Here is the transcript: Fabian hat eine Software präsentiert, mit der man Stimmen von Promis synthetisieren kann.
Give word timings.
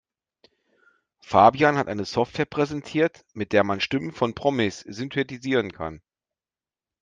Fabian 1.19 1.77
hat 1.77 1.87
eine 1.87 2.05
Software 2.05 2.47
präsentiert, 2.47 3.23
mit 3.35 3.53
der 3.53 3.63
man 3.63 3.79
Stimmen 3.79 4.13
von 4.13 4.33
Promis 4.33 4.79
synthetisieren 4.79 5.71
kann. 5.73 6.01